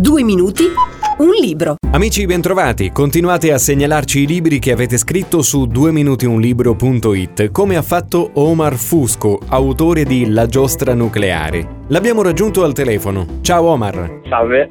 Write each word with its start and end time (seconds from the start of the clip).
Due 0.00 0.22
minuti, 0.22 0.62
un 1.18 1.30
libro. 1.30 1.74
Amici 1.90 2.24
bentrovati, 2.24 2.92
continuate 2.92 3.50
a 3.50 3.58
segnalarci 3.58 4.20
i 4.20 4.26
libri 4.28 4.60
che 4.60 4.70
avete 4.70 4.96
scritto 4.96 5.42
su 5.42 5.64
2minutiunlibro.it, 5.64 7.50
come 7.50 7.74
ha 7.74 7.82
fatto 7.82 8.30
Omar 8.34 8.74
Fusco, 8.74 9.40
autore 9.48 10.04
di 10.04 10.30
La 10.30 10.46
giostra 10.46 10.94
nucleare. 10.94 11.66
L'abbiamo 11.88 12.22
raggiunto 12.22 12.62
al 12.62 12.74
telefono. 12.74 13.40
Ciao 13.42 13.64
Omar. 13.64 14.20
Salve. 14.28 14.68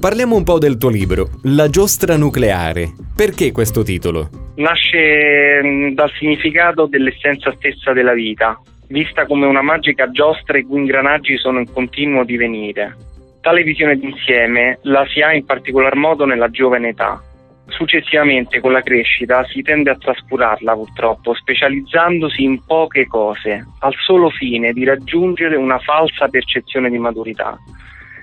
Parliamo 0.00 0.36
un 0.36 0.42
po' 0.42 0.58
del 0.58 0.78
tuo 0.78 0.88
libro, 0.88 1.28
La 1.42 1.68
giostra 1.68 2.16
nucleare. 2.16 2.94
Perché 3.14 3.52
questo 3.52 3.82
titolo? 3.82 4.30
Nasce 4.54 5.60
mm, 5.62 5.92
dal 5.92 6.10
significato 6.18 6.86
dell'essenza 6.86 7.52
stessa 7.56 7.92
della 7.92 8.14
vita, 8.14 8.58
vista 8.88 9.26
come 9.26 9.44
una 9.44 9.60
magica 9.60 10.10
giostra 10.10 10.56
i 10.56 10.62
cui 10.62 10.78
ingranaggi 10.78 11.36
sono 11.36 11.58
in 11.58 11.70
continuo 11.70 12.24
divenire. 12.24 13.08
Tale 13.40 13.62
visione 13.62 13.96
d'insieme 13.96 14.80
la 14.82 15.06
si 15.06 15.22
ha 15.22 15.32
in 15.32 15.46
particolar 15.46 15.96
modo 15.96 16.26
nella 16.26 16.50
giovane 16.50 16.88
età. 16.88 17.22
Successivamente, 17.68 18.60
con 18.60 18.72
la 18.72 18.82
crescita, 18.82 19.44
si 19.44 19.62
tende 19.62 19.88
a 19.88 19.96
trascurarla 19.96 20.74
purtroppo, 20.74 21.32
specializzandosi 21.32 22.42
in 22.42 22.62
poche 22.66 23.06
cose, 23.06 23.64
al 23.78 23.94
solo 24.04 24.28
fine 24.28 24.72
di 24.72 24.84
raggiungere 24.84 25.56
una 25.56 25.78
falsa 25.78 26.28
percezione 26.28 26.90
di 26.90 26.98
maturità. 26.98 27.56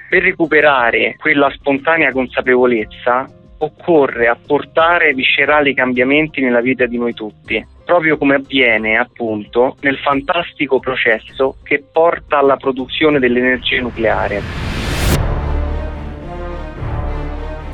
Per 0.08 0.22
recuperare 0.22 1.16
quella 1.18 1.50
spontanea 1.50 2.12
consapevolezza 2.12 3.28
occorre 3.60 4.28
apportare 4.28 5.16
viscerali 5.16 5.74
cambiamenti 5.74 6.42
nella 6.42 6.62
vita 6.62 6.86
di 6.86 7.00
noi 7.00 7.14
tutti, 7.14 7.66
proprio 7.84 8.18
come 8.18 8.36
avviene 8.36 8.98
appunto 8.98 9.78
nel 9.82 9.98
fantastico 9.98 10.80
processo 10.80 11.56
che 11.64 11.84
porta 11.92 12.38
alla 12.38 12.58
produzione 12.58 13.18
dell'energia 13.18 13.82
nucleare. 13.82 14.67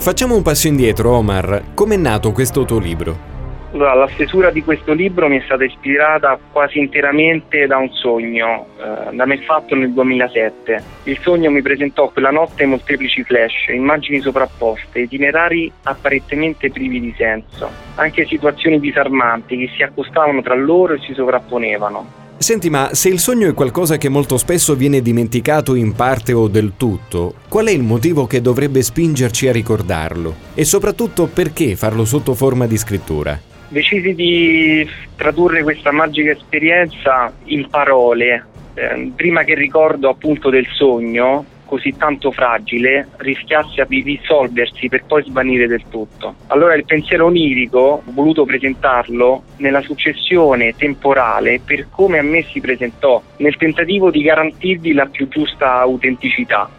Facciamo 0.03 0.35
un 0.35 0.41
passo 0.41 0.67
indietro, 0.67 1.11
Omar. 1.11 1.73
Com'è 1.73 1.95
nato 1.95 2.33
questo 2.33 2.65
tuo 2.65 2.77
libro? 2.77 3.15
Allora, 3.71 3.93
la 3.93 4.09
stesura 4.09 4.51
di 4.51 4.61
questo 4.61 4.91
libro 4.91 5.29
mi 5.29 5.39
è 5.39 5.41
stata 5.45 5.63
ispirata 5.63 6.37
quasi 6.51 6.77
interamente 6.77 7.65
da 7.67 7.77
un 7.77 7.89
sogno, 7.89 8.65
eh, 8.77 9.15
da 9.15 9.25
me 9.25 9.37
fatto 9.37 9.75
nel 9.75 9.93
2007. 9.93 10.83
Il 11.03 11.17
sogno 11.21 11.49
mi 11.51 11.61
presentò 11.61 12.09
quella 12.09 12.31
notte 12.31 12.65
molteplici 12.65 13.23
flash, 13.23 13.69
immagini 13.69 14.19
sovrapposte, 14.19 14.99
itinerari 14.99 15.71
apparentemente 15.83 16.69
privi 16.69 16.99
di 16.99 17.13
senso, 17.15 17.69
anche 17.95 18.25
situazioni 18.25 18.81
disarmanti 18.81 19.57
che 19.57 19.71
si 19.73 19.83
accostavano 19.83 20.41
tra 20.41 20.53
loro 20.53 20.95
e 20.95 20.99
si 20.99 21.13
sovrapponevano. 21.13 22.22
Senti, 22.44 22.69
ma 22.69 22.89
se 22.94 23.08
il 23.08 23.19
sogno 23.19 23.47
è 23.47 23.53
qualcosa 23.53 23.95
che 23.95 24.09
molto 24.09 24.36
spesso 24.36 24.75
viene 24.75 25.02
dimenticato 25.02 25.75
in 25.75 25.94
parte 25.94 26.33
o 26.33 26.49
del 26.49 26.73
tutto, 26.75 27.36
qual 27.47 27.67
è 27.67 27.72
il 27.72 27.83
motivo 27.83 28.27
che 28.27 28.41
dovrebbe 28.41 28.81
spingerci 28.81 29.47
a 29.47 29.53
ricordarlo? 29.53 30.36
E 30.53 30.66
soprattutto 30.66 31.27
perché 31.27 31.77
farlo 31.77 32.03
sotto 32.03 32.33
forma 32.33 32.67
di 32.67 32.75
scrittura? 32.75 33.39
Decisi 33.69 34.14
di 34.14 34.86
tradurre 35.16 35.64
questa 35.64 35.94
magica 35.94 36.31
esperienza 36.31 37.31
in 37.45 37.69
parole. 37.69 38.45
Eh, 38.73 39.14
prima 39.16 39.45
che 39.45 39.55
ricordo 39.55 40.09
appunto 40.09 40.49
del 40.49 40.67
sogno 40.73 41.45
così 41.73 41.97
tanto 41.97 42.31
fragile 42.31 43.07
rischiasse 43.17 43.83
di 43.88 44.03
dissolversi 44.03 44.89
per 44.89 45.05
poi 45.05 45.23
svanire 45.23 45.66
del 45.66 45.81
tutto. 45.89 46.35
Allora 46.47 46.75
il 46.75 46.85
pensiero 46.85 47.25
onirico 47.25 47.80
ho 47.80 48.11
voluto 48.11 48.45
presentarlo 48.45 49.41
nella 49.57 49.81
successione 49.81 50.75
temporale 50.75 51.59
per 51.65 51.88
come 51.89 52.19
a 52.19 52.21
me 52.21 52.43
si 52.43 52.61
presentò, 52.61 53.19
nel 53.38 53.57
tentativo 53.57 54.11
di 54.11 54.21
garantirvi 54.21 54.93
la 54.93 55.07
più 55.07 55.27
giusta 55.27 55.80
autenticità. 55.80 56.69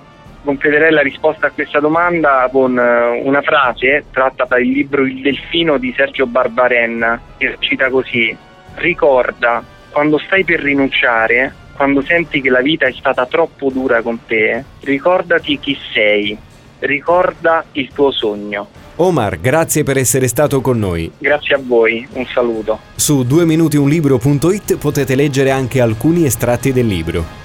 Completerei 0.45 0.92
la 0.92 1.03
risposta 1.03 1.48
a 1.48 1.51
questa 1.51 1.81
domanda 1.81 2.48
con 2.53 2.79
eh, 2.79 3.20
una 3.25 3.42
frase 3.42 4.05
tratta 4.12 4.45
dal 4.45 4.62
libro 4.62 5.05
Il 5.05 5.23
Delfino 5.23 5.77
di 5.77 5.92
Sergio 5.97 6.27
Barbaren, 6.27 7.20
che 7.36 7.57
cita 7.58 7.89
così: 7.89 8.36
Ricorda, 8.74 9.64
quando 9.90 10.19
stai 10.19 10.45
per 10.45 10.61
rinunciare, 10.61 11.52
quando 11.77 12.02
senti 12.02 12.40
che 12.40 12.51
la 12.51 12.61
vita 12.61 12.86
è 12.86 12.92
stata 12.92 13.27
troppo 13.27 13.70
dura 13.70 14.02
con 14.02 14.20
te, 14.27 14.64
ricordati 14.80 15.58
chi 15.58 15.77
sei, 15.92 16.36
ricorda 16.80 17.64
il 17.73 17.90
tuo 17.92 18.11
sogno. 18.11 18.68
Omar, 18.96 19.40
grazie 19.40 19.83
per 19.83 19.96
essere 19.96 20.29
stato 20.29 20.61
con 20.61 20.79
noi. 20.79 21.11
Grazie 21.18 21.57
a 21.57 21.61
voi, 21.61 22.07
un 22.13 22.24
saluto. 22.27 22.79
Su 22.95 23.23
2minutiunlibro.it 23.23 24.79
potete 24.79 25.17
leggere 25.17 25.51
anche 25.51 25.80
alcuni 25.80 26.24
estratti 26.24 26.73
del 26.73 26.86
libro. 26.86 27.42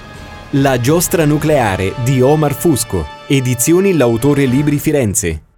La 0.54 0.80
giostra 0.80 1.24
nucleare 1.24 1.94
di 2.04 2.20
Omar 2.20 2.54
Fusco, 2.54 3.06
edizioni 3.26 3.96
L'autore 3.96 4.44
Libri 4.44 4.78
Firenze. 4.78 5.49